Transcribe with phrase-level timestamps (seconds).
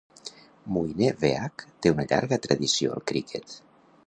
[0.77, 3.61] Muine Bheag té una llarga tradició al criquet.